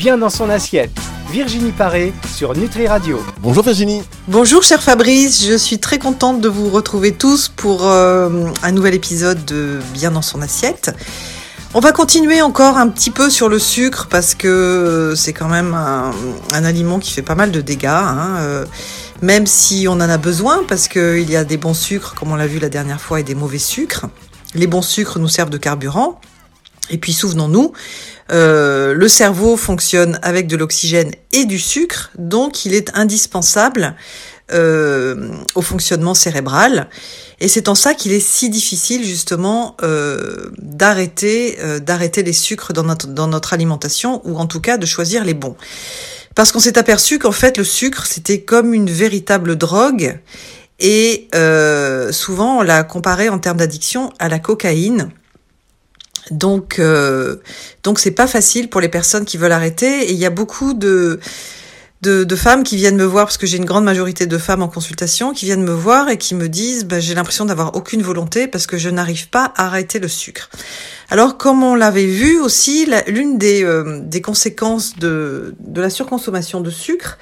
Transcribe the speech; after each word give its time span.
Bien 0.00 0.16
dans 0.16 0.30
son 0.30 0.48
assiette. 0.48 0.98
Virginie 1.30 1.72
Paré 1.72 2.14
sur 2.34 2.56
Nutri 2.56 2.86
Radio. 2.86 3.22
Bonjour 3.42 3.62
Virginie. 3.62 4.00
Bonjour 4.28 4.62
cher 4.62 4.82
Fabrice, 4.82 5.44
je 5.46 5.52
suis 5.52 5.78
très 5.78 5.98
contente 5.98 6.40
de 6.40 6.48
vous 6.48 6.70
retrouver 6.70 7.12
tous 7.12 7.50
pour 7.54 7.86
euh, 7.86 8.46
un 8.62 8.72
nouvel 8.72 8.94
épisode 8.94 9.44
de 9.44 9.78
Bien 9.92 10.10
dans 10.10 10.22
son 10.22 10.40
assiette. 10.40 10.96
On 11.74 11.80
va 11.80 11.92
continuer 11.92 12.40
encore 12.40 12.78
un 12.78 12.88
petit 12.88 13.10
peu 13.10 13.28
sur 13.28 13.50
le 13.50 13.58
sucre 13.58 14.06
parce 14.10 14.34
que 14.34 15.12
c'est 15.14 15.34
quand 15.34 15.48
même 15.48 15.74
un, 15.74 16.64
aliment 16.64 16.98
qui 16.98 17.12
fait 17.12 17.20
pas 17.20 17.34
mal 17.34 17.50
de 17.50 17.60
dégâts, 17.60 17.88
hein, 17.88 18.36
euh, 18.38 18.64
même 19.20 19.46
si 19.46 19.86
on 19.86 19.92
en 19.92 20.00
a 20.00 20.16
besoin 20.16 20.62
parce 20.66 20.88
qu'il 20.88 21.30
y 21.30 21.36
a 21.36 21.44
des 21.44 21.58
bons 21.58 21.74
sucres, 21.74 22.14
comme 22.14 22.32
on 22.32 22.36
l'a 22.36 22.46
vu 22.46 22.58
la 22.58 22.70
dernière 22.70 23.02
fois, 23.02 23.20
et 23.20 23.22
des 23.22 23.34
mauvais 23.34 23.58
sucres. 23.58 24.06
Les 24.54 24.66
bons 24.66 24.80
sucres 24.80 25.18
nous 25.18 25.28
servent 25.28 25.50
de 25.50 25.58
carburant. 25.58 26.18
Et 26.90 26.98
puis 26.98 27.12
souvenons-nous, 27.12 27.72
euh, 28.32 28.94
le 28.94 29.08
cerveau 29.08 29.56
fonctionne 29.56 30.18
avec 30.22 30.46
de 30.46 30.56
l'oxygène 30.56 31.12
et 31.32 31.44
du 31.44 31.58
sucre, 31.58 32.10
donc 32.18 32.64
il 32.64 32.74
est 32.74 32.90
indispensable 32.94 33.94
euh, 34.52 35.30
au 35.54 35.62
fonctionnement 35.62 36.14
cérébral. 36.14 36.88
Et 37.40 37.48
c'est 37.48 37.68
en 37.68 37.74
ça 37.74 37.94
qu'il 37.94 38.12
est 38.12 38.20
si 38.20 38.50
difficile 38.50 39.04
justement 39.04 39.76
euh, 39.82 40.50
d'arrêter 40.58 41.56
d'arrêter 41.80 42.22
les 42.22 42.32
sucres 42.32 42.72
dans 42.72 42.82
notre, 42.82 43.06
dans 43.06 43.28
notre 43.28 43.52
alimentation, 43.52 44.20
ou 44.24 44.36
en 44.36 44.46
tout 44.46 44.60
cas 44.60 44.76
de 44.76 44.86
choisir 44.86 45.24
les 45.24 45.34
bons. 45.34 45.56
Parce 46.34 46.52
qu'on 46.52 46.60
s'est 46.60 46.78
aperçu 46.78 47.18
qu'en 47.18 47.32
fait 47.32 47.56
le 47.56 47.64
sucre 47.64 48.06
c'était 48.06 48.42
comme 48.42 48.74
une 48.74 48.90
véritable 48.90 49.56
drogue, 49.56 50.18
et 50.80 51.28
souvent 52.12 52.58
on 52.58 52.62
l'a 52.62 52.82
comparé 52.82 53.28
en 53.28 53.38
termes 53.38 53.58
d'addiction 53.58 54.12
à 54.18 54.28
la 54.28 54.38
cocaïne. 54.38 55.10
Donc, 56.30 56.78
euh, 56.78 57.36
donc 57.82 57.98
c'est 57.98 58.10
pas 58.10 58.26
facile 58.26 58.68
pour 58.70 58.80
les 58.80 58.88
personnes 58.88 59.24
qui 59.24 59.36
veulent 59.36 59.52
arrêter. 59.52 60.08
Et 60.08 60.12
il 60.12 60.18
y 60.18 60.26
a 60.26 60.30
beaucoup 60.30 60.74
de, 60.74 61.18
femmes 62.36 62.62
qui 62.62 62.76
viennent 62.76 62.96
me 62.96 63.04
voir, 63.04 63.26
parce 63.26 63.38
que 63.38 63.46
j'ai 63.46 63.56
une 63.56 63.64
grande 63.64 63.84
majorité 63.84 64.26
de 64.26 64.38
femmes 64.38 64.62
en 64.62 64.68
consultation, 64.68 65.32
qui 65.32 65.46
viennent 65.46 65.64
me 65.64 65.72
voir 65.72 66.08
et 66.08 66.18
qui 66.18 66.34
me 66.34 66.48
disent 66.48 66.84
bah, 66.84 67.00
j'ai 67.00 67.14
l'impression 67.14 67.44
d'avoir 67.44 67.74
aucune 67.76 68.02
volonté 68.02 68.46
parce 68.46 68.66
que 68.66 68.78
je 68.78 68.88
n'arrive 68.88 69.28
pas 69.28 69.52
à 69.56 69.66
arrêter 69.66 69.98
le 69.98 70.08
sucre. 70.08 70.50
Alors, 71.10 71.36
comme 71.36 71.62
on 71.62 71.74
l'avait 71.74 72.06
vu 72.06 72.40
aussi, 72.40 72.88
l'une 73.06 73.38
des, 73.38 73.64
euh, 73.64 74.02
conséquences 74.22 74.96
de, 74.98 75.54
de 75.58 75.80
la 75.80 75.90
surconsommation 75.90 76.60
de 76.60 76.70
sucre, 76.70 77.18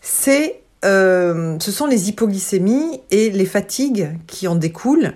c'est 0.00 0.60
euh, 0.84 1.56
ce 1.60 1.72
sont 1.72 1.86
les 1.86 2.08
hypoglycémies 2.08 3.00
et 3.10 3.30
les 3.30 3.46
fatigues 3.46 4.10
qui 4.26 4.46
en 4.46 4.54
découlent. 4.54 5.14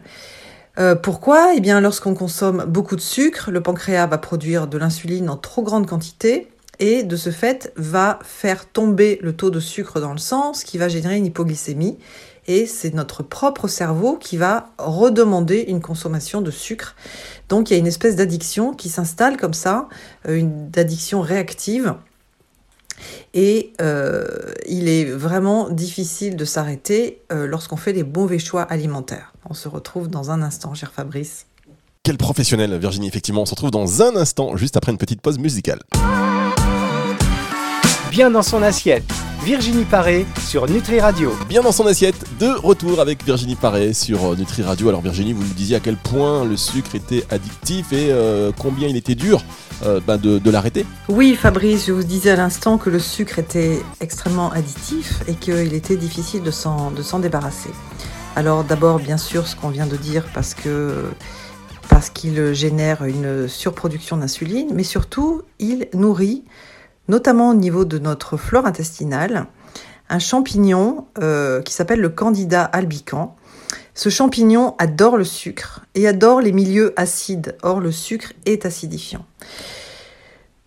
Euh, 0.81 0.95
pourquoi? 0.95 1.53
Eh 1.55 1.61
bien, 1.61 1.81
lorsqu'on 1.81 2.15
consomme 2.15 2.65
beaucoup 2.67 2.97
de 2.97 3.03
sucre, 3.03 3.51
le 3.51 3.61
pancréas 3.61 4.07
va 4.07 4.17
produire 4.17 4.67
de 4.67 4.79
l'insuline 4.79 5.29
en 5.29 5.37
trop 5.37 5.63
grande 5.63 5.87
quantité 5.87 6.49
et 6.79 7.03
de 7.03 7.17
ce 7.17 7.31
fait 7.31 7.71
va 7.77 8.19
faire 8.23 8.65
tomber 8.65 9.19
le 9.21 9.35
taux 9.35 9.51
de 9.51 9.61
sucre 9.61 10.01
dans 10.01 10.13
le 10.13 10.19
sang, 10.19 10.55
ce 10.55 10.65
qui 10.65 10.79
va 10.79 10.89
générer 10.89 11.19
une 11.19 11.27
hypoglycémie. 11.27 11.99
Et 12.47 12.65
c'est 12.65 12.95
notre 12.95 13.23
propre 13.23 13.69
cerveau 13.69 14.17
qui 14.17 14.39
va 14.39 14.71
redemander 14.79 15.67
une 15.69 15.83
consommation 15.83 16.41
de 16.41 16.51
sucre. 16.51 16.97
Donc 17.51 17.69
il 17.69 17.75
y 17.75 17.77
a 17.77 17.79
une 17.79 17.87
espèce 17.87 18.17
d'addiction 18.17 18.73
qui 18.73 18.89
s'installe 18.89 19.37
comme 19.37 19.53
ça, 19.53 19.87
euh, 20.27 20.37
une 20.37 20.71
addiction 20.77 21.21
réactive. 21.21 21.95
Et 23.35 23.73
euh, 23.81 24.27
il 24.69 24.89
est 24.89 25.05
vraiment 25.05 25.69
difficile 25.69 26.37
de 26.37 26.45
s'arrêter 26.45 27.23
lorsqu'on 27.31 27.77
fait 27.77 27.93
les 27.93 28.05
mauvais 28.05 28.39
choix 28.39 28.63
alimentaires. 28.63 29.33
On 29.49 29.55
se 29.55 29.69
retrouve 29.69 30.09
dans 30.09 30.31
un 30.31 30.43
instant, 30.43 30.75
cher 30.75 30.93
Fabrice. 30.93 31.47
Quel 32.03 32.17
professionnel, 32.17 32.77
Virginie, 32.79 33.09
effectivement. 33.09 33.43
On 33.43 33.47
se 33.47 33.51
retrouve 33.51 33.71
dans 33.71 34.03
un 34.03 34.17
instant, 34.17 34.57
juste 34.57 34.77
après 34.77 34.91
une 34.91 34.99
petite 34.99 35.21
pause 35.21 35.39
musicale. 35.39 35.81
Bien 38.11 38.31
dans 38.31 38.43
son 38.43 38.63
assiette. 38.63 39.05
Virginie 39.45 39.85
Paré 39.85 40.27
sur 40.39 40.69
Nutri 40.69 41.01
Radio. 41.01 41.33
Bien 41.49 41.63
dans 41.63 41.73
son 41.73 41.87
assiette, 41.87 42.27
de 42.39 42.49
retour 42.49 43.01
avec 43.01 43.25
Virginie 43.25 43.55
Paré 43.55 43.95
sur 43.95 44.33
euh, 44.33 44.37
Nutri 44.37 44.63
Radio. 44.63 44.91
Alors 44.91 45.01
Virginie, 45.01 45.33
vous 45.33 45.43
nous 45.43 45.55
disiez 45.55 45.77
à 45.77 45.81
quel 45.81 45.97
point 45.97 46.45
le 46.45 46.59
sucre 46.59 46.95
était 46.95 47.25
addictif 47.31 47.91
et 47.95 48.11
euh, 48.11 48.53
combien 48.59 48.87
il 48.87 48.97
était 48.97 49.15
dur 49.15 49.43
euh, 49.83 49.99
ben, 50.07 50.19
de, 50.19 50.39
de 50.39 50.51
l'arrêter. 50.51 50.85
Oui 51.09 51.37
Fabrice, 51.37 51.87
je 51.87 51.93
vous 51.93 52.03
disais 52.03 52.33
à 52.33 52.37
l'instant 52.37 52.77
que 52.77 52.91
le 52.91 52.99
sucre 52.99 53.39
était 53.39 53.81
extrêmement 54.03 54.53
additif 54.53 55.23
et 55.27 55.35
qu'il 55.35 55.73
était 55.73 55.97
difficile 55.97 56.43
de 56.43 56.51
s'en 56.51 57.19
débarrasser. 57.19 57.71
Alors 58.37 58.63
d'abord, 58.63 58.99
bien 58.99 59.17
sûr, 59.17 59.47
ce 59.47 59.57
qu'on 59.57 59.71
vient 59.71 59.87
de 59.87 59.97
dire 59.97 60.27
parce 60.35 60.53
que 60.53 61.07
parce 61.89 62.11
qu'il 62.11 62.55
génère 62.55 63.05
une 63.05 63.49
surproduction 63.49 64.19
d'insuline, 64.19 64.69
mais 64.75 64.85
surtout, 64.85 65.43
il 65.59 65.89
nourrit, 65.95 66.45
notamment 67.11 67.51
au 67.51 67.55
niveau 67.55 67.85
de 67.85 67.99
notre 67.99 68.37
flore 68.37 68.67
intestinale, 68.67 69.47
un 70.09 70.19
champignon 70.19 71.07
euh, 71.19 71.61
qui 71.61 71.75
s'appelle 71.75 72.01
le 72.01 72.09
Candida 72.09 72.65
albicans. 72.65 73.37
Ce 73.95 74.09
champignon 74.09 74.77
adore 74.79 75.17
le 75.17 75.25
sucre 75.25 75.85
et 75.95 76.07
adore 76.07 76.41
les 76.41 76.53
milieux 76.53 76.95
acides. 76.97 77.57
Or, 77.63 77.81
le 77.81 77.93
sucre 77.93 78.33
est 78.47 78.65
acidifiant. 78.65 79.27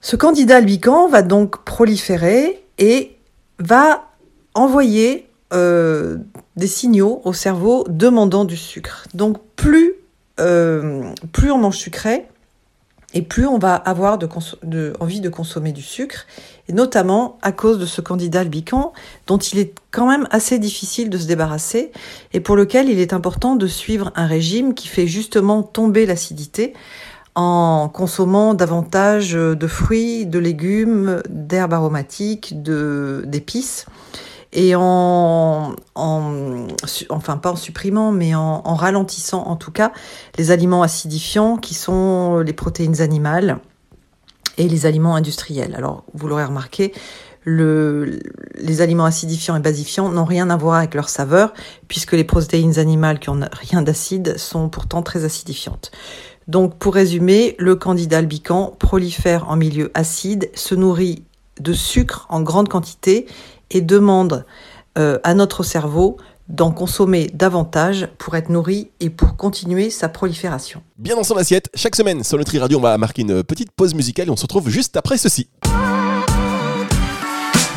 Ce 0.02 0.16
Candida 0.18 0.58
albicans 0.58 1.08
va 1.08 1.22
donc 1.22 1.64
proliférer 1.64 2.64
et 2.78 3.16
va 3.60 4.12
envoyer 4.54 5.30
euh, 5.54 6.18
des 6.58 6.68
signaux 6.68 7.22
au 7.24 7.32
cerveau 7.32 7.86
demandant 7.88 8.44
du 8.44 8.58
sucre. 8.58 9.08
Donc 9.14 9.38
plus, 9.56 9.94
euh, 10.42 11.04
plus 11.32 11.52
on 11.52 11.58
mange 11.58 11.78
sucré, 11.78 12.28
et 13.14 13.22
plus 13.22 13.46
on 13.46 13.58
va 13.58 13.76
avoir 13.76 14.18
envie 15.00 15.22
de 15.22 15.30
consommer 15.30 15.72
du 15.72 15.82
sucre, 15.82 16.26
et 16.68 16.74
notamment 16.74 17.38
à 17.42 17.52
cause 17.52 17.78
de 17.78 17.86
ce 17.86 18.02
candidat 18.02 18.42
albican 18.42 18.94
dont 19.28 19.38
il 19.38 19.60
est 19.60 19.74
quand 19.92 20.08
même 20.08 20.28
assez 20.32 20.60
difficile 20.60 21.10
de 21.10 21.18
se 21.18 21.28
débarrasser 21.28 21.92
et 22.32 22.40
pour 22.40 22.56
lequel 22.56 22.90
il 22.90 23.00
est 23.00 23.14
important 23.14 23.56
de 23.56 23.68
suivre 23.68 24.12
un 24.16 24.26
régime 24.26 24.74
qui 24.74 24.88
fait 24.88 25.08
justement 25.08 25.62
tomber 25.62 26.06
l'acidité 26.06 26.74
en 27.36 27.90
consommant 27.90 28.54
davantage 28.54 29.34
de 29.34 29.68
fruits, 29.68 30.26
de 30.26 30.40
légumes, 30.40 31.22
d'herbes 31.30 31.74
aromatiques, 31.74 32.62
d'épices 32.62 33.86
et 34.54 34.76
en, 34.76 35.76
enfin 35.96 37.38
pas 37.38 37.52
en 37.52 37.56
supprimant, 37.56 38.12
mais 38.12 38.36
en, 38.36 38.76
ralentissant 38.76 39.44
en 39.48 39.56
tout 39.56 39.72
cas 39.72 39.92
les 40.38 40.52
aliments 40.52 40.84
acidifiants 40.84 41.58
qui 41.58 41.74
sont 41.74 42.40
les 42.40 42.54
protéines 42.54 43.02
animales 43.02 43.60
et 44.58 44.70
les 44.70 44.86
aliments 44.86 45.16
industriels. 45.16 45.74
Alors 45.76 46.04
vous 46.14 46.28
l'aurez 46.28 46.46
remarqué, 46.46 46.94
le, 47.44 48.20
les 48.56 48.82
aliments 48.82 49.06
acidifiants 49.06 49.56
et 49.56 49.60
basifiants 49.60 50.10
n'ont 50.10 50.24
rien 50.24 50.50
à 50.50 50.56
voir 50.56 50.76
avec 50.76 50.94
leur 50.94 51.10
saveur, 51.10 51.54
puisque 51.88 52.14
les 52.14 52.24
protéines 52.24 52.80
animales 52.80 53.20
qui 53.20 53.32
n'ont 53.32 53.48
rien 53.52 53.82
d'acide 53.82 54.38
sont 54.38 54.70
pourtant 54.70 55.02
très 55.02 55.26
acidifiantes. 55.26 55.92
Donc 56.48 56.78
pour 56.78 56.94
résumer, 56.94 57.56
le 57.58 57.76
candida 57.76 58.20
albican 58.20 58.76
prolifère 58.80 59.50
en 59.50 59.56
milieu 59.56 59.92
acide, 59.94 60.52
se 60.54 60.76
nourrit 60.76 61.24
de 61.60 61.74
sucre 61.74 62.26
en 62.30 62.42
grande 62.42 62.68
quantité 62.68 63.28
et 63.74 63.82
demande 63.82 64.46
euh, 64.98 65.20
à 65.24 65.34
notre 65.34 65.64
cerveau 65.64 66.18
d'en 66.50 66.72
consommer 66.72 67.30
davantage 67.34 68.08
pour 68.18 68.36
être 68.36 68.50
nourri 68.50 68.92
et 69.00 69.10
pour 69.10 69.36
continuer 69.38 69.90
sa 69.90 70.10
prolifération. 70.10 70.82
Bien 70.98 71.16
dans 71.16 71.24
son 71.24 71.38
assiette, 71.38 71.70
chaque 71.74 71.96
semaine 71.96 72.24
sur 72.24 72.38
Nutri 72.38 72.60
Radio, 72.60 72.78
on 72.78 72.82
va 72.82 72.98
marquer 72.98 73.22
une 73.22 73.44
petite 73.44 73.72
pause 73.72 73.94
musicale 73.94 74.28
et 74.28 74.32
on 74.32 74.36
se 74.36 74.44
retrouve 74.44 74.70
juste 74.70 74.98
après 74.98 75.18
ceci. 75.18 75.48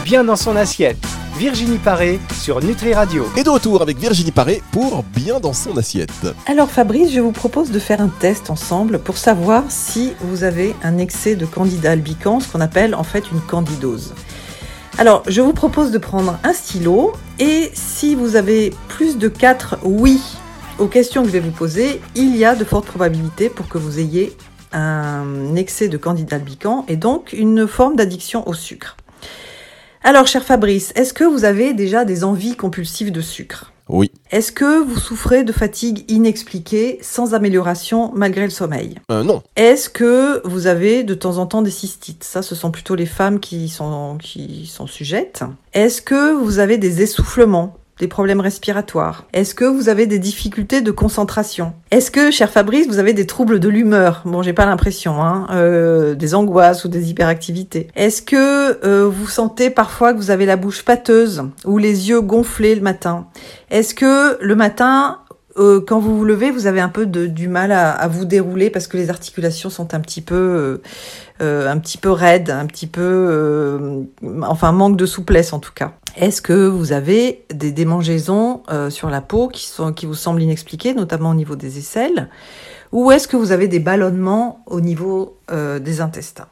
Bien 0.05 0.25
dans 0.25 0.37
son 0.37 0.55
assiette, 0.57 0.99
Virginie 1.37 1.79
Paré 1.79 2.19
sur 2.41 2.63
Nutri 2.63 2.95
Radio. 2.95 3.27
Et 3.37 3.45
de 3.45 3.51
retour 3.51 3.83
avec 3.83 3.99
Virginie 3.99 4.31
Paré 4.31 4.63
pour 4.73 5.03
Bien 5.03 5.39
dans 5.39 5.53
son 5.53 5.77
assiette. 5.77 6.27
Alors 6.47 6.71
Fabrice, 6.71 7.13
je 7.13 7.21
vous 7.21 7.33
propose 7.33 7.71
de 7.71 7.79
faire 7.79 8.01
un 8.01 8.09
test 8.09 8.51
ensemble 8.51 8.99
pour 8.99 9.17
savoir 9.17 9.65
si 9.69 10.13
vous 10.21 10.45
avez 10.45 10.75
un 10.83 10.99
excès 10.99 11.37
de 11.37 11.45
candida 11.45 11.91
albicans, 11.91 12.41
ce 12.41 12.49
qu'on 12.49 12.61
appelle 12.61 12.95
en 12.95 13.05
fait 13.05 13.31
une 13.33 13.41
candidose. 13.41 14.15
Alors, 14.99 15.23
je 15.29 15.43
vous 15.43 15.53
propose 15.53 15.91
de 15.91 15.99
prendre 15.99 16.39
un 16.43 16.55
stylo 16.55 17.13
et 17.39 17.71
si 17.75 18.15
vous 18.15 18.35
avez 18.35 18.73
plus 18.89 19.19
de 19.19 19.29
4 19.29 19.81
oui 19.83 20.23
aux 20.79 20.87
questions 20.87 21.21
que 21.21 21.29
je 21.29 21.35
vais 21.35 21.41
vous 21.41 21.51
poser, 21.51 22.01
il 22.15 22.35
y 22.35 22.47
a 22.47 22.55
de 22.55 22.65
fortes 22.65 22.87
probabilités 22.87 23.51
pour 23.51 23.69
que 23.69 23.77
vous 23.77 23.99
ayez 23.99 24.35
un 24.73 25.55
excès 25.55 25.89
de 25.89 25.99
candida 25.99 26.37
albicans 26.37 26.87
et 26.89 26.97
donc 26.97 27.35
une 27.35 27.67
forme 27.67 27.97
d'addiction 27.97 28.49
au 28.49 28.55
sucre. 28.55 28.97
Alors, 30.03 30.27
cher 30.27 30.43
Fabrice, 30.43 30.95
est-ce 30.97 31.13
que 31.13 31.25
vous 31.25 31.45
avez 31.45 31.75
déjà 31.75 32.07
des 32.07 32.25
envies 32.25 32.57
compulsives 32.57 33.13
de 33.13 33.21
sucre? 33.21 33.73
Oui. 33.89 34.11
Est-ce 34.31 34.51
que 34.53 34.83
vous 34.83 34.99
souffrez 34.99 35.45
de 35.45 35.53
fatigue 35.53 36.05
inexpliquée 36.11 36.99
sans 37.03 37.35
amélioration 37.35 38.11
malgré 38.15 38.45
le 38.45 38.51
sommeil? 38.51 38.97
Euh, 39.11 39.23
Non. 39.23 39.43
Est-ce 39.57 39.89
que 39.89 40.47
vous 40.47 40.67
avez 40.67 41.05
de 41.05 41.15
temps 41.15 41.39
en 41.39 41.47
temps 41.47 41.63
des 41.63 41.71
cystites? 41.71 42.25
Ça, 42.25 42.43
ce 42.43 42.55
sont 42.55 42.71
plutôt 42.71 42.95
les 42.95 43.07
femmes 43.07 43.39
qui 43.41 43.69
sont, 43.69 44.19
qui 44.21 44.67
sont 44.67 44.87
sujettes. 44.87 45.45
Est-ce 45.73 46.03
que 46.03 46.33
vous 46.35 46.59
avez 46.59 46.79
des 46.79 47.03
essoufflements? 47.03 47.77
Des 47.99 48.09
problèmes 48.09 48.41
respiratoires? 48.41 49.25
Est-ce 49.33 49.55
que 49.55 49.65
vous 49.65 49.89
avez 49.89 50.07
des 50.07 50.19
difficultés 50.19 50.81
de 50.81 50.91
concentration? 50.91 51.73
Est-ce 51.91 52.11
que, 52.11 52.31
cher 52.31 52.51
Fabrice, 52.51 52.87
vous 52.89 52.99
avez 52.99 53.15
des 53.15 53.27
troubles 53.27 53.59
de 53.59 53.69
l'humeur? 53.69 54.23
Bon, 54.25 54.43
j'ai 54.43 54.53
pas 54.53 54.67
l'impression, 54.67 55.23
hein, 55.23 55.47
euh, 55.53 56.15
des 56.15 56.35
angoisses 56.35 56.85
ou 56.85 56.89
des 56.89 57.11
hyperactivités. 57.11 57.89
Est-ce 57.97 58.23
que 58.23 58.85
euh, 58.85 59.09
vous 59.09 59.29
sentez 59.29 59.71
parfois 59.71 60.13
que 60.13 60.19
vous 60.19 60.31
avez 60.31 60.47
la 60.47 60.57
bouche 60.57 60.85
pâteuse 60.85 61.45
ou 61.65 61.79
les 61.79 62.09
yeux 62.09 62.21
gonflés 62.21 62.75
le 62.75 62.83
matin? 62.83 63.29
Est-ce 63.71 63.95
que 63.95 64.43
le 64.43 64.57
matin, 64.57 65.21
euh, 65.59 65.81
quand 65.81 65.99
vous 65.99 66.19
vous 66.19 66.25
levez, 66.25 66.51
vous 66.51 66.67
avez 66.67 66.81
un 66.81 66.91
peu 66.91 67.07
du 67.07 67.49
mal 67.49 67.73
à, 67.73 68.07
vous 68.09 68.27
dérouler 68.27 68.69
parce 68.69 68.89
que 68.89 68.99
les 68.99 69.09
articulations 69.09 69.71
sont 69.71 69.95
un 69.95 70.01
petit 70.01 70.21
peu, 70.21 70.83
un 71.41 71.79
petit 71.79 71.99
peu 71.99 72.11
raides, 72.11 72.51
un 72.51 72.67
petit 72.67 72.87
peu, 72.87 74.07
enfin 74.43 74.73
manque 74.73 74.97
de 74.97 75.07
souplesse 75.07 75.55
en 75.55 75.61
tout 75.61 75.73
cas? 75.75 75.93
Est-ce 76.17 76.41
que 76.41 76.67
vous 76.67 76.93
avez 76.93 77.45
des 77.55 77.73
démangeaisons 77.73 78.63
euh, 78.71 78.91
sur 78.91 79.11
la 79.11 79.21
peau 79.21 79.49
qui 79.49 80.07
vous 80.07 80.15
semblent 80.15 80.43
inexpliquées, 80.43 80.95
notamment 80.95 81.31
au 81.31 81.35
niveau 81.35 81.57
des 81.57 81.79
aisselles, 81.79 82.29
ou 82.93 83.11
est-ce 83.11 83.29
que 83.29 83.37
vous 83.37 83.53
avez 83.53 83.69
des 83.69 83.81
ballonnements 83.81 84.65
au 84.67 84.81
niveau 84.81 85.39
des 85.49 86.01
intestins? 86.01 86.49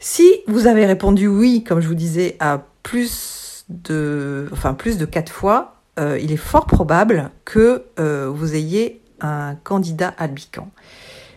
Si 0.00 0.40
vous 0.48 0.66
avez 0.66 0.84
répondu 0.84 1.28
oui, 1.28 1.64
comme 1.64 1.80
je 1.80 1.88
vous 1.88 1.94
disais, 1.94 2.36
à 2.38 2.62
plus 2.82 3.64
de, 3.68 4.48
enfin 4.52 4.74
plus 4.74 4.98
de 4.98 5.06
quatre 5.06 5.32
fois, 5.32 5.74
euh, 5.98 6.18
il 6.20 6.32
est 6.32 6.36
fort 6.36 6.66
probable 6.66 7.30
que 7.44 7.84
euh, 7.98 8.30
vous 8.32 8.54
ayez 8.54 9.00
un 9.20 9.54
candidat 9.54 10.12
albican. 10.18 10.68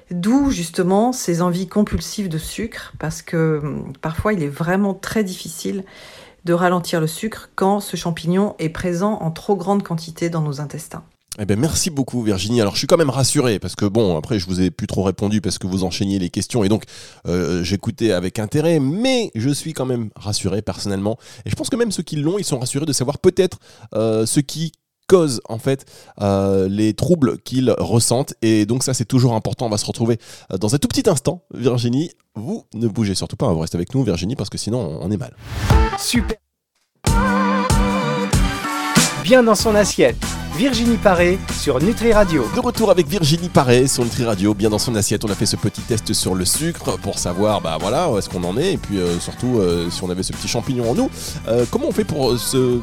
D'où 0.09 0.51
justement 0.51 1.11
ces 1.11 1.41
envies 1.41 1.67
compulsives 1.67 2.29
de 2.29 2.37
sucre, 2.37 2.93
parce 2.99 3.21
que 3.21 3.59
hum, 3.61 3.93
parfois 4.01 4.33
il 4.33 4.41
est 4.43 4.49
vraiment 4.49 4.93
très 4.93 5.23
difficile 5.23 5.83
de 6.47 6.53
ralentir 6.53 7.01
le 7.01 7.07
sucre 7.07 7.49
quand 7.55 7.81
ce 7.81 7.97
champignon 7.97 8.55
est 8.57 8.69
présent 8.69 9.19
en 9.21 9.31
trop 9.31 9.57
grande 9.57 9.83
quantité 9.83 10.29
dans 10.29 10.41
nos 10.41 10.61
intestins. 10.61 11.03
Eh 11.39 11.45
ben 11.45 11.59
merci 11.59 11.91
beaucoup 11.91 12.23
Virginie. 12.23 12.61
Alors 12.61 12.73
je 12.73 12.79
suis 12.79 12.87
quand 12.87 12.97
même 12.97 13.11
rassuré 13.11 13.59
parce 13.59 13.75
que 13.75 13.85
bon 13.85 14.17
après 14.17 14.39
je 14.39 14.47
vous 14.47 14.61
ai 14.61 14.71
plus 14.71 14.87
trop 14.87 15.03
répondu 15.03 15.39
parce 15.39 15.59
que 15.59 15.67
vous 15.67 15.83
enchaîniez 15.83 16.17
les 16.17 16.31
questions 16.31 16.63
et 16.63 16.69
donc 16.69 16.85
euh, 17.27 17.63
j'écoutais 17.63 18.11
avec 18.11 18.39
intérêt, 18.39 18.79
mais 18.79 19.29
je 19.35 19.49
suis 19.49 19.73
quand 19.73 19.85
même 19.85 20.09
rassuré 20.15 20.63
personnellement 20.63 21.19
et 21.45 21.49
je 21.51 21.55
pense 21.55 21.69
que 21.69 21.75
même 21.75 21.91
ceux 21.91 22.01
qui 22.01 22.15
l'ont 22.15 22.39
ils 22.39 22.45
sont 22.45 22.57
rassurés 22.57 22.87
de 22.87 22.93
savoir 22.93 23.19
peut-être 23.19 23.59
euh, 23.93 24.25
ce 24.25 24.39
qui 24.39 24.71
cause 25.07 25.41
en 25.49 25.57
fait 25.57 25.85
euh, 26.21 26.67
les 26.69 26.93
troubles 26.93 27.37
qu'ils 27.39 27.73
ressentent 27.79 28.33
et 28.41 28.65
donc 28.65 28.83
ça 28.83 28.93
c'est 28.93 29.05
toujours 29.05 29.33
important. 29.33 29.67
On 29.67 29.69
va 29.69 29.77
se 29.77 29.85
retrouver 29.85 30.19
euh, 30.51 30.57
dans 30.57 30.75
un 30.75 30.77
tout 30.77 30.87
petit 30.87 31.09
instant. 31.09 31.43
Virginie, 31.53 32.11
vous 32.35 32.65
ne 32.73 32.87
bougez 32.87 33.15
surtout 33.15 33.37
pas, 33.37 33.51
vous 33.51 33.59
restez 33.59 33.77
avec 33.77 33.93
nous 33.95 34.03
Virginie 34.03 34.35
parce 34.35 34.49
que 34.49 34.57
sinon 34.57 34.99
on 35.01 35.09
est 35.11 35.17
mal. 35.17 35.35
Super. 35.97 36.37
Bien 39.23 39.43
dans 39.43 39.55
son 39.55 39.75
assiette 39.75 40.15
Virginie 40.57 40.97
Paré 40.97 41.37
sur 41.61 41.79
Nutri 41.79 42.13
Radio. 42.13 42.43
De 42.55 42.59
retour 42.59 42.89
avec 42.89 43.07
Virginie 43.07 43.47
Paré 43.47 43.85
sur 43.85 44.03
Nutri 44.03 44.25
Radio, 44.25 44.55
bien 44.55 44.71
dans 44.71 44.79
son 44.79 44.95
assiette. 44.95 45.23
On 45.23 45.29
a 45.29 45.35
fait 45.35 45.45
ce 45.45 45.55
petit 45.55 45.81
test 45.81 46.13
sur 46.13 46.33
le 46.33 46.45
sucre 46.45 46.97
pour 46.97 47.19
savoir, 47.19 47.61
bah 47.61 47.77
voilà, 47.79 48.09
où 48.09 48.17
est-ce 48.17 48.27
qu'on 48.27 48.43
en 48.43 48.57
est, 48.57 48.73
et 48.73 48.77
puis 48.77 48.97
euh, 48.97 49.19
surtout 49.19 49.59
euh, 49.59 49.91
si 49.91 50.03
on 50.03 50.09
avait 50.09 50.23
ce 50.23 50.33
petit 50.33 50.47
champignon 50.47 50.89
en 50.89 50.95
nous. 50.95 51.11
Euh, 51.47 51.65
comment 51.69 51.85
on 51.89 51.91
fait 51.91 52.05
pour 52.05 52.39
se, 52.39 52.79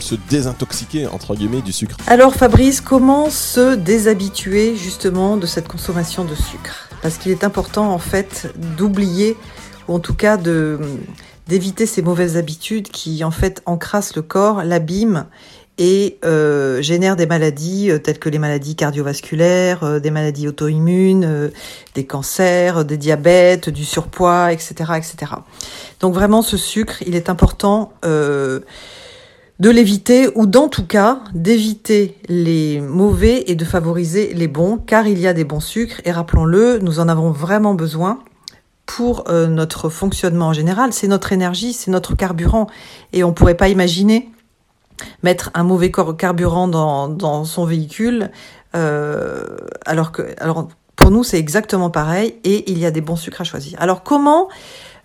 se 0.00 0.14
désintoxiquer 0.30 1.06
entre 1.06 1.34
guillemets 1.34 1.62
du 1.62 1.72
sucre 1.72 1.96
Alors 2.06 2.34
Fabrice, 2.34 2.80
comment 2.80 3.30
se 3.30 3.74
déshabituer 3.74 4.76
justement 4.76 5.36
de 5.36 5.46
cette 5.46 5.68
consommation 5.68 6.24
de 6.24 6.34
sucre? 6.34 6.88
Parce 7.02 7.18
qu'il 7.18 7.32
est 7.32 7.44
important 7.44 7.92
en 7.92 7.98
fait 7.98 8.52
d'oublier, 8.76 9.36
ou 9.88 9.94
en 9.94 10.00
tout 10.00 10.14
cas 10.14 10.36
de 10.36 10.78
d'éviter 11.46 11.86
ces 11.86 12.02
mauvaises 12.02 12.36
habitudes 12.36 12.88
qui 12.88 13.24
en 13.24 13.30
fait 13.30 13.62
encrassent 13.64 14.14
le 14.14 14.22
corps, 14.22 14.62
l'abîment 14.62 15.24
et 15.78 16.18
euh, 16.24 16.82
génère 16.82 17.16
des 17.16 17.26
maladies 17.26 17.90
euh, 17.90 17.98
telles 17.98 18.18
que 18.18 18.28
les 18.28 18.38
maladies 18.38 18.74
cardiovasculaires, 18.74 19.84
euh, 19.84 20.00
des 20.00 20.10
maladies 20.10 20.48
auto-immunes, 20.48 21.24
euh, 21.24 21.48
des 21.94 22.04
cancers, 22.04 22.84
des 22.84 22.96
diabètes, 22.96 23.70
du 23.70 23.84
surpoids, 23.84 24.52
etc., 24.52 24.74
etc. 24.96 25.32
Donc 26.00 26.14
vraiment, 26.14 26.42
ce 26.42 26.56
sucre, 26.56 27.00
il 27.06 27.14
est 27.14 27.30
important 27.30 27.92
de 29.60 29.70
l'éviter 29.70 30.28
ou 30.36 30.46
d'en 30.46 30.68
tout 30.68 30.86
cas 30.86 31.20
d'éviter 31.34 32.16
les 32.28 32.80
mauvais 32.80 33.44
et 33.48 33.54
de 33.54 33.64
favoriser 33.64 34.32
les 34.34 34.48
bons, 34.48 34.78
car 34.78 35.06
il 35.06 35.18
y 35.18 35.26
a 35.26 35.32
des 35.32 35.44
bons 35.44 35.60
sucres 35.60 36.00
et 36.04 36.12
rappelons-le, 36.12 36.78
nous 36.78 37.00
en 37.00 37.08
avons 37.08 37.30
vraiment 37.30 37.74
besoin 37.74 38.20
pour 38.86 39.24
notre 39.30 39.88
fonctionnement 39.90 40.48
en 40.48 40.52
général. 40.52 40.92
C'est 40.92 41.08
notre 41.08 41.32
énergie, 41.32 41.72
c'est 41.72 41.90
notre 41.90 42.16
carburant 42.16 42.68
et 43.12 43.24
on 43.24 43.32
pourrait 43.32 43.56
pas 43.56 43.68
imaginer 43.68 44.30
mettre 45.22 45.50
un 45.54 45.62
mauvais 45.62 45.90
carburant 45.90 46.68
dans, 46.68 47.08
dans 47.08 47.44
son 47.44 47.64
véhicule, 47.64 48.30
euh, 48.74 49.44
alors 49.86 50.12
que, 50.12 50.22
alors 50.38 50.68
pour 50.96 51.10
nous 51.10 51.24
c'est 51.24 51.38
exactement 51.38 51.90
pareil 51.90 52.36
et 52.44 52.70
il 52.70 52.78
y 52.78 52.86
a 52.86 52.90
des 52.90 53.00
bons 53.00 53.16
sucres 53.16 53.40
à 53.40 53.44
choisir. 53.44 53.80
Alors 53.80 54.02
comment 54.02 54.48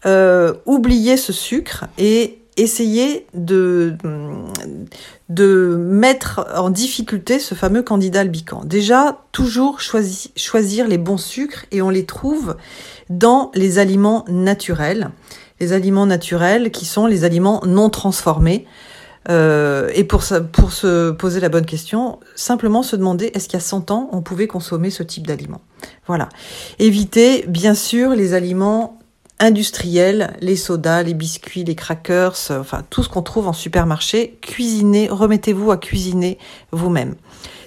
euh, 0.06 0.54
oublier 0.66 1.18
ce 1.18 1.32
sucre 1.32 1.86
et 1.98 2.43
essayer 2.58 3.26
de, 3.34 3.96
mettre 5.78 6.48
en 6.56 6.70
difficulté 6.70 7.40
ce 7.40 7.56
fameux 7.56 7.84
candidat 7.84 8.22
albican. 8.22 8.64
Déjà, 8.66 9.22
toujours 9.32 9.82
choisir, 9.82 10.32
choisir 10.36 10.88
les 10.88 10.98
bons 10.98 11.18
sucres 11.18 11.66
et 11.72 11.82
on 11.82 11.90
les 11.90 12.06
trouve 12.06 12.56
dans 13.10 13.52
les 13.56 13.80
aliments 13.80 14.26
naturels. 14.28 15.10
Les 15.60 15.74
aliments 15.74 16.06
naturels 16.06 16.72
qui 16.72 16.86
sont 16.86 17.06
les 17.06 17.24
aliments 17.24 17.62
non 17.66 17.90
transformés. 17.90 18.66
Euh, 19.30 19.90
et 19.94 20.04
pour, 20.04 20.24
pour 20.52 20.74
se 20.74 21.12
poser 21.12 21.40
la 21.40 21.50
bonne 21.50 21.66
question, 21.66 22.20
simplement 22.36 22.84
se 22.84 22.96
demander 22.96 23.32
est-ce 23.34 23.48
qu'il 23.48 23.58
y 23.58 23.62
a 23.62 23.66
100 23.66 23.92
ans, 23.92 24.10
on 24.12 24.22
pouvait 24.22 24.48
consommer 24.48 24.90
ce 24.90 25.04
type 25.04 25.26
d'aliments? 25.26 25.62
Voilà. 26.08 26.28
Éviter, 26.80 27.46
bien 27.48 27.74
sûr, 27.74 28.12
les 28.12 28.34
aliments 28.34 29.00
industriels, 29.44 30.36
les 30.40 30.56
sodas, 30.56 31.04
les 31.04 31.14
biscuits, 31.14 31.66
les 31.66 31.76
crackers, 31.76 32.36
enfin 32.50 32.82
tout 32.90 33.04
ce 33.04 33.10
qu'on 33.10 33.22
trouve 33.22 33.48
en 33.48 33.54
supermarché. 33.54 34.38
Cuisinez, 34.42 35.10
remettez-vous 35.10 35.70
à 35.70 35.78
cuisiner 35.78 36.38
vous-même. 36.72 37.16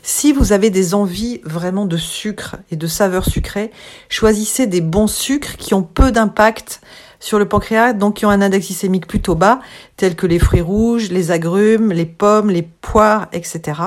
Si 0.03 0.33
vous 0.33 0.53
avez 0.53 0.71
des 0.71 0.95
envies 0.95 1.41
vraiment 1.45 1.85
de 1.85 1.99
sucre 1.99 2.57
et 2.71 2.77
de 2.77 2.87
saveurs 2.87 3.27
sucrées, 3.27 3.71
choisissez 4.09 4.67
des 4.67 4.81
bons 4.81 5.07
sucres 5.07 5.57
qui 5.57 5.75
ont 5.75 5.83
peu 5.83 6.13
d'impact 6.13 6.81
sur 7.21 7.39
le 7.39 7.47
pancréas, 7.47 7.93
donc 7.93 8.17
qui 8.17 8.27
ont 8.27 8.31
un 8.31 8.41
index 8.41 8.67
glycémique 8.67 9.07
plutôt 9.07 9.35
bas, 9.35 9.61
tels 9.97 10.17
que 10.17 10.27
les 10.27 10.39
fruits 10.39 10.63
rouges, 10.63 11.11
les 11.11 11.31
agrumes, 11.31 11.93
les 11.93 12.07
pommes, 12.07 12.51
les 12.51 12.63
poires, 12.63 13.27
etc. 13.33 13.81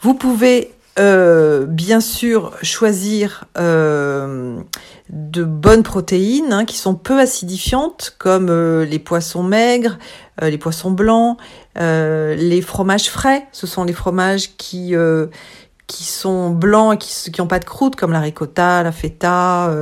Vous 0.00 0.14
pouvez 0.14 0.72
euh, 0.98 1.66
bien 1.66 2.00
sûr 2.00 2.52
choisir 2.62 3.44
euh, 3.58 4.58
de 5.10 5.44
bonnes 5.44 5.82
protéines 5.82 6.52
hein, 6.52 6.64
qui 6.64 6.76
sont 6.76 6.94
peu 6.94 7.18
acidifiantes, 7.20 8.14
comme 8.18 8.48
euh, 8.50 8.84
les 8.84 8.98
poissons 8.98 9.42
maigres, 9.42 9.98
les 10.42 10.58
poissons 10.58 10.90
blancs, 10.90 11.38
les 11.76 12.62
fromages 12.62 13.08
frais. 13.08 13.46
Ce 13.52 13.66
sont 13.66 13.84
les 13.84 13.94
fromages 13.94 14.56
qui 14.56 14.94
qui 15.86 16.04
sont 16.04 16.50
blancs 16.50 16.94
et 16.94 17.30
qui 17.30 17.40
n'ont 17.40 17.46
pas 17.46 17.58
de 17.60 17.64
croûte, 17.64 17.96
comme 17.96 18.12
la 18.12 18.20
ricotta, 18.20 18.82
la 18.82 18.92
feta, 18.92 19.72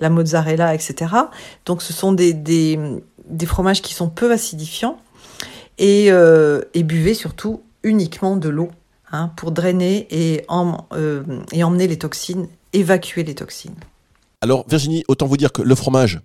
la 0.00 0.10
mozzarella, 0.10 0.74
etc. 0.74 1.14
Donc 1.64 1.80
ce 1.80 1.94
sont 1.94 2.12
des, 2.12 2.34
des, 2.34 2.78
des 3.30 3.46
fromages 3.46 3.80
qui 3.80 3.94
sont 3.94 4.08
peu 4.08 4.30
acidifiants 4.32 4.98
et, 5.78 6.10
euh, 6.10 6.60
et 6.74 6.82
buvez 6.82 7.14
surtout 7.14 7.62
uniquement 7.82 8.36
de 8.36 8.48
l'eau 8.48 8.70
hein, 9.12 9.32
pour 9.36 9.52
drainer 9.52 10.06
et, 10.10 10.44
en, 10.48 10.86
euh, 10.92 11.22
et 11.52 11.64
emmener 11.64 11.86
les 11.86 11.98
toxines, 11.98 12.48
évacuer 12.72 13.24
les 13.24 13.34
toxines. 13.34 13.74
Alors 14.40 14.64
Virginie, 14.68 15.04
autant 15.08 15.26
vous 15.26 15.36
dire 15.36 15.52
que 15.52 15.62
le 15.62 15.74
fromage, 15.74 16.20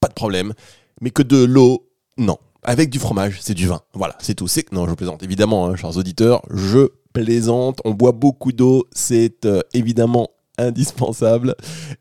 pas 0.00 0.08
de 0.08 0.14
problème, 0.14 0.54
mais 1.00 1.10
que 1.10 1.22
de 1.22 1.44
l'eau, 1.44 1.86
non. 2.16 2.38
Avec 2.64 2.90
du 2.90 2.98
fromage, 2.98 3.38
c'est 3.40 3.54
du 3.54 3.68
vin. 3.68 3.80
Voilà, 3.94 4.16
c'est 4.20 4.34
tout. 4.34 4.48
C'est 4.48 4.72
non, 4.72 4.88
je 4.88 4.94
plaisante. 4.94 5.22
Évidemment, 5.22 5.66
hein, 5.66 5.76
chers 5.76 5.96
auditeurs, 5.96 6.42
je 6.50 6.88
plaisante. 7.12 7.80
On 7.84 7.92
boit 7.92 8.12
beaucoup 8.12 8.52
d'eau, 8.52 8.86
c'est 8.92 9.44
euh, 9.46 9.60
évidemment 9.74 10.28
indispensable. 10.58 11.54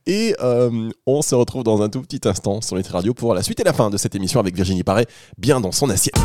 Et 0.06 0.36
euh, 0.42 0.90
on 1.06 1.22
se 1.22 1.36
retrouve 1.36 1.64
dans 1.64 1.82
un 1.82 1.90
tout 1.90 2.02
petit 2.02 2.28
instant 2.28 2.62
sur 2.62 2.76
les 2.76 2.82
Radio 2.82 3.14
pour 3.14 3.34
la 3.34 3.44
suite 3.44 3.60
et 3.60 3.64
la 3.64 3.74
fin 3.74 3.90
de 3.90 3.98
cette 3.98 4.16
émission 4.16 4.40
avec 4.40 4.56
Virginie 4.56 4.84
Paré, 4.84 5.06
bien 5.38 5.62
dans 5.62 5.72
son 5.72 5.90
assiette. 5.90 6.16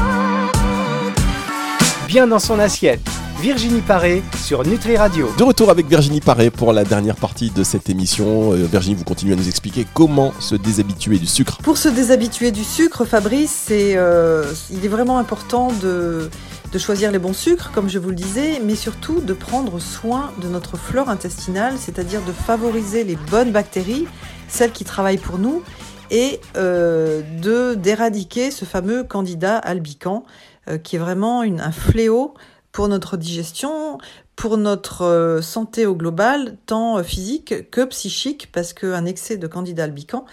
Bien 2.08 2.26
dans 2.26 2.38
son 2.38 2.58
assiette. 2.58 3.00
Virginie 3.42 3.80
Paré 3.80 4.22
sur 4.36 4.64
Nutri 4.64 4.96
Radio. 4.96 5.28
De 5.36 5.42
retour 5.42 5.68
avec 5.68 5.86
Virginie 5.86 6.20
Paré 6.20 6.48
pour 6.48 6.72
la 6.72 6.84
dernière 6.84 7.16
partie 7.16 7.50
de 7.50 7.64
cette 7.64 7.90
émission. 7.90 8.52
Euh, 8.52 8.66
Virginie, 8.70 8.94
vous 8.94 9.02
continuez 9.02 9.32
à 9.32 9.36
nous 9.36 9.48
expliquer 9.48 9.84
comment 9.94 10.32
se 10.38 10.54
déshabituer 10.54 11.18
du 11.18 11.26
sucre. 11.26 11.58
Pour 11.60 11.76
se 11.76 11.88
déshabituer 11.88 12.52
du 12.52 12.62
sucre, 12.62 13.04
Fabrice, 13.04 13.64
c'est, 13.66 13.96
euh, 13.96 14.44
il 14.70 14.84
est 14.84 14.88
vraiment 14.88 15.18
important 15.18 15.72
de 15.82 16.30
de 16.72 16.78
choisir 16.78 17.10
les 17.10 17.18
bons 17.18 17.34
sucres, 17.34 17.72
comme 17.72 17.88
je 17.88 17.98
vous 17.98 18.10
le 18.10 18.14
disais, 18.14 18.60
mais 18.64 18.76
surtout 18.76 19.20
de 19.20 19.32
prendre 19.32 19.80
soin 19.80 20.30
de 20.40 20.46
notre 20.46 20.76
flore 20.76 21.10
intestinale, 21.10 21.74
c'est-à-dire 21.78 22.22
de 22.22 22.32
favoriser 22.32 23.02
les 23.02 23.16
bonnes 23.16 23.50
bactéries, 23.50 24.06
celles 24.46 24.70
qui 24.70 24.84
travaillent 24.84 25.18
pour 25.18 25.38
nous, 25.38 25.62
et 26.12 26.40
euh, 26.56 27.22
de 27.42 27.74
d'éradiquer 27.74 28.52
ce 28.52 28.64
fameux 28.64 29.02
candidat 29.02 29.56
albican 29.56 30.22
qui 30.84 30.94
est 30.94 31.00
vraiment 31.00 31.40
un 31.40 31.72
fléau 31.72 32.34
pour 32.72 32.88
notre 32.88 33.16
digestion, 33.16 33.98
pour 34.34 34.56
notre 34.56 35.40
santé 35.42 35.86
au 35.86 35.94
global, 35.94 36.56
tant 36.66 37.02
physique 37.04 37.70
que 37.70 37.84
psychique, 37.84 38.50
parce 38.50 38.72
qu'un 38.72 39.04
excès 39.04 39.36
de 39.36 39.46
candida 39.46 39.84
albicans 39.84 40.24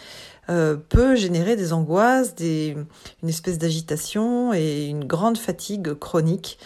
peut 0.48 1.15
générer 1.15 1.55
des 1.55 1.74
angoisses, 1.74 2.34
une 2.39 2.88
espèce 3.29 3.60
d'agitation 3.60 4.51
et 4.53 4.86
une 4.86 5.03
grande 5.03 5.38
fatigue 5.38 5.93
chronique. 5.93 6.58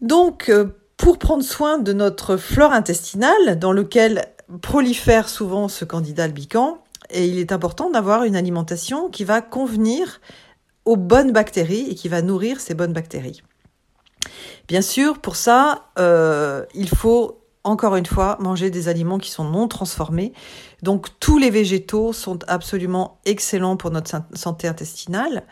Donc, 0.00 0.50
pour 0.96 1.18
prendre 1.18 1.44
soin 1.44 1.78
de 1.78 1.92
notre 1.92 2.38
flore 2.38 2.72
intestinale, 2.72 3.58
dans 3.58 3.72
lequel 3.72 4.24
prolifère 4.62 5.28
souvent 5.28 5.68
ce 5.68 5.84
candidat 5.84 6.24
albican, 6.24 6.78
et 7.10 7.26
il 7.26 7.38
est 7.38 7.52
important 7.52 7.90
d'avoir 7.90 8.24
une 8.24 8.36
alimentation 8.36 9.10
qui 9.10 9.24
va 9.24 9.42
convenir 9.42 10.20
aux 10.84 10.96
bonnes 10.96 11.32
bactéries 11.32 11.86
et 11.90 11.94
qui 11.94 12.08
va 12.08 12.22
nourrir 12.22 12.60
ces 12.60 12.74
bonnes 12.74 12.92
bactéries. 12.92 13.42
Bien 14.68 14.82
sûr, 14.82 15.18
pour 15.18 15.36
ça, 15.36 15.86
euh, 15.98 16.64
il 16.74 16.88
faut 16.88 17.40
encore 17.62 17.96
une 17.96 18.06
fois, 18.06 18.38
manger 18.40 18.70
des 18.70 18.88
aliments 18.88 19.18
qui 19.18 19.30
sont 19.30 19.44
non 19.44 19.68
transformés. 19.68 20.32
Donc 20.82 21.08
tous 21.20 21.36
les 21.36 21.50
végétaux 21.50 22.14
sont 22.14 22.38
absolument 22.48 23.20
excellents 23.26 23.76
pour 23.76 23.90
notre 23.90 24.10
santé 24.32 24.66
intestinale. 24.66 25.44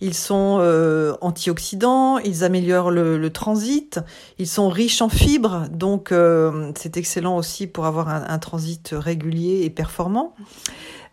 Ils 0.00 0.12
sont 0.12 0.58
euh, 0.60 1.14
antioxydants, 1.22 2.18
ils 2.18 2.44
améliorent 2.44 2.90
le, 2.90 3.30
transit, 3.30 3.98
ils 4.38 4.46
sont 4.46 4.68
riches 4.68 5.00
en 5.00 5.08
fibres, 5.08 5.66
donc 5.70 6.12
euh, 6.12 6.70
c'est 6.76 6.98
excellent 6.98 7.38
aussi 7.38 7.66
pour 7.66 7.86
avoir 7.86 8.08
un, 8.08 8.38
transit 8.38 8.90
régulier 8.92 9.62
et 9.64 9.70
performant. 9.70 10.34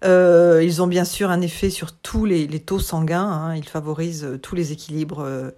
Euh, 0.03 0.61
ils 0.63 0.81
ont 0.81 0.87
bien 0.87 1.05
sûr 1.05 1.29
un 1.29 1.41
effet 1.41 1.69
sur 1.69 1.91
tous 1.91 2.25
les, 2.25 2.47
taux 2.59 2.79
sanguins, 2.79 3.27
hein. 3.27 3.55
ils 3.55 3.67
favorisent 3.67 4.39
tous 4.41 4.55
les 4.55 4.71
équilibres 4.71 5.51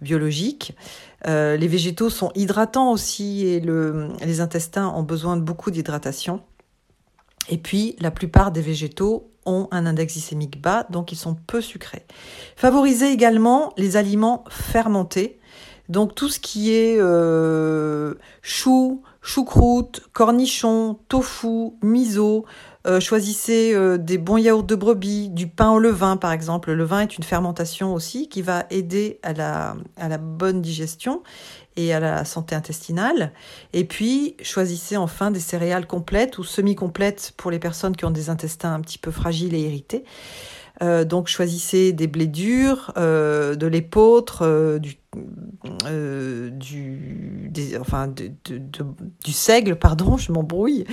biologiques. 0.00 0.76
Euh, 1.26 1.56
les 1.56 1.68
végétaux 1.68 2.10
sont 2.10 2.30
hydratants 2.34 2.92
aussi 2.92 3.46
et 3.46 3.60
les 3.60 4.40
intestins 4.40 4.88
ont 4.88 5.02
besoin 5.02 5.36
de 5.36 5.42
beaucoup 5.42 5.70
d'hydratation. 5.70 6.42
Et 7.48 7.58
puis, 7.58 7.96
la 8.00 8.10
plupart 8.10 8.52
des 8.52 8.60
végétaux 8.60 9.30
ont 9.46 9.68
un 9.70 9.86
index 9.86 10.12
glycémique 10.12 10.60
bas, 10.60 10.86
donc 10.90 11.10
ils 11.12 11.16
sont 11.16 11.34
peu 11.34 11.60
sucrés. 11.60 12.04
Favorisez 12.56 13.10
également 13.10 13.72
les 13.78 13.96
aliments 13.96 14.44
fermentés, 14.50 15.40
donc 15.88 16.14
tout 16.14 16.28
ce 16.28 16.38
qui 16.38 16.72
est 16.74 16.98
euh, 17.00 18.14
chou, 18.42 19.02
choucroute, 19.28 20.08
cornichon, 20.14 20.98
tofu, 21.08 21.72
miso, 21.82 22.46
euh, 22.86 22.98
choisissez 22.98 23.74
euh, 23.74 23.98
des 23.98 24.16
bons 24.16 24.38
yaourts 24.38 24.62
de 24.62 24.74
brebis, 24.74 25.28
du 25.28 25.46
pain 25.46 25.70
au 25.70 25.78
levain 25.78 26.16
par 26.16 26.32
exemple. 26.32 26.72
Le 26.72 26.84
vin 26.84 27.00
est 27.00 27.18
une 27.18 27.24
fermentation 27.24 27.92
aussi 27.92 28.30
qui 28.30 28.40
va 28.40 28.64
aider 28.70 29.20
à 29.22 29.34
la, 29.34 29.76
à 29.98 30.08
la 30.08 30.16
bonne 30.16 30.62
digestion 30.62 31.22
et 31.76 31.92
à 31.92 32.00
la 32.00 32.24
santé 32.24 32.54
intestinale. 32.54 33.32
Et 33.74 33.84
puis, 33.84 34.34
choisissez 34.42 34.96
enfin 34.96 35.30
des 35.30 35.40
céréales 35.40 35.86
complètes 35.86 36.38
ou 36.38 36.42
semi-complètes 36.42 37.34
pour 37.36 37.50
les 37.50 37.58
personnes 37.58 37.96
qui 37.96 38.06
ont 38.06 38.10
des 38.10 38.30
intestins 38.30 38.72
un 38.72 38.80
petit 38.80 38.98
peu 38.98 39.10
fragiles 39.10 39.54
et 39.54 39.60
irrités. 39.60 40.04
Euh, 40.82 41.04
donc 41.04 41.28
choisissez 41.28 41.92
des 41.92 42.06
blés 42.06 42.26
durs, 42.26 42.92
euh, 42.96 43.56
de 43.56 43.66
l'épeautre, 43.66 44.40
euh, 44.42 44.78
du, 44.78 44.96
du, 46.52 47.50
du 49.24 49.32
seigle, 49.32 49.76
pardon, 49.76 50.16
je 50.16 50.30
m'embrouille. 50.32 50.84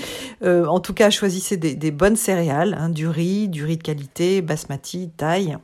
en 0.43 0.79
tout 0.79 0.93
cas, 0.93 1.09
choisissez 1.09 1.57
des, 1.57 1.91
bonnes 1.91 2.15
céréales, 2.15 2.75
hein, 2.79 2.89
du 2.89 3.07
riz, 3.07 3.47
du 3.47 3.63
riz 3.65 3.77
de 3.77 3.83
qualité, 3.83 4.41
basmati, 4.41 5.09
taille 5.15 5.57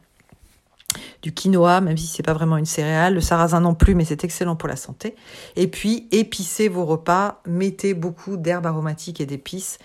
du 1.22 1.34
quinoa, 1.34 1.80
même 1.80 1.96
si 1.96 2.08
c'est 2.08 2.24
pas 2.24 2.34
vraiment 2.34 2.58
une 2.58 2.66
céréale, 2.66 3.14
le 3.14 3.22
sarrasin 3.22 3.62
non 3.62 3.76
plus, 3.76 3.96
mais 3.96 4.04
c'est 4.04 4.26
excellent 4.26 4.58
pour 4.58 4.68
la 4.68 4.76
santé. 4.76 5.16
Et 5.56 5.68
puis 5.68 6.10
épicez 6.12 6.68
vos 6.68 6.84
repas, 6.84 7.42
mettez 7.48 7.94
beaucoup 7.94 8.36
d'herbes 8.36 8.66
aromatiques 8.66 9.22
et 9.22 9.26
d'épices. 9.26 9.78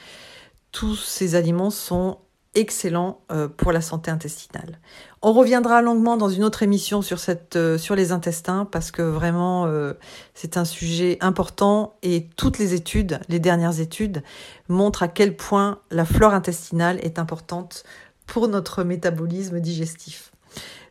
Tous 0.72 0.96
ces 0.96 1.36
aliments 1.36 1.70
sont 1.70 2.18
excellent 2.56 3.20
euh, 3.30 3.46
pour 3.46 3.70
la 3.70 3.80
santé 3.80 4.10
intestinale. 4.10 4.80
On 5.22 5.32
reviendra 5.32 5.82
longuement 5.82 6.16
dans 6.16 6.28
une 6.28 6.42
autre 6.42 6.62
émission 6.62 7.02
sur, 7.02 7.18
euh, 7.54 7.78
les 7.94 8.12
intestins 8.12 8.64
parce 8.64 8.90
que 8.90 9.02
vraiment 9.02 9.66
euh, 9.66 9.92
c'est 10.34 10.56
un 10.56 10.64
sujet 10.64 11.18
important 11.20 11.96
et 12.02 12.26
toutes 12.36 12.58
les 12.58 12.74
études, 12.74 13.20
les 13.28 13.38
dernières 13.38 13.78
études, 13.80 14.22
montrent 14.68 15.02
à 15.02 15.08
quel 15.08 15.36
point 15.36 15.78
la 15.90 16.04
flore 16.04 16.34
intestinale 16.34 16.98
est 17.02 17.18
importante 17.18 17.84
pour 18.26 18.48
notre 18.48 18.82
métabolisme 18.82 19.60
digestif. 19.60 20.32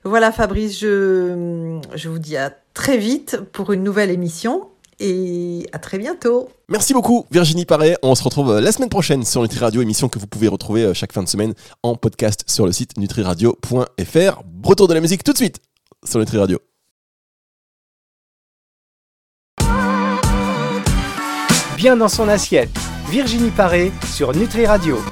Voilà 0.03 0.31
Fabrice, 0.31 0.79
je 0.79 2.07
vous 2.07 2.19
dis 2.19 2.37
à 2.37 2.53
très 2.75 2.99
vite 2.99 3.41
pour 3.51 3.73
une 3.73 3.81
nouvelle 3.81 4.11
émission 4.11 4.69
et 4.99 5.67
à 5.71 5.79
très 5.79 5.97
bientôt. 5.97 6.49
Merci 6.69 6.93
beaucoup 6.93 7.25
Virginie 7.31 7.65
Paré. 7.65 7.95
On 8.01 8.15
se 8.15 8.23
retrouve 8.23 8.51
euh, 8.51 8.61
la 8.61 8.71
semaine 8.71 8.89
prochaine 8.89 9.23
sur 9.23 9.41
Nutri 9.41 9.59
Radio, 9.59 9.81
émission 9.81 10.09
que 10.09 10.19
vous 10.19 10.27
pouvez 10.27 10.47
retrouver 10.47 10.83
euh, 10.83 10.93
chaque 10.93 11.13
fin 11.13 11.23
de 11.23 11.29
semaine 11.29 11.53
en 11.83 11.95
podcast 11.95 12.43
sur 12.47 12.65
le 12.65 12.71
site 12.71 12.97
nutriradio.fr. 12.97 14.41
Retour 14.63 14.87
de 14.87 14.93
la 14.93 15.01
musique 15.01 15.23
tout 15.23 15.33
de 15.33 15.37
suite 15.37 15.59
sur 16.03 16.19
Nutri 16.19 16.37
Radio. 16.37 16.59
Bien 21.77 21.97
dans 21.97 22.07
son 22.07 22.27
assiette, 22.29 22.69
Virginie 23.09 23.51
Paré 23.51 23.91
sur 24.13 24.33
Nutri 24.33 24.65
Radio. 24.65 24.97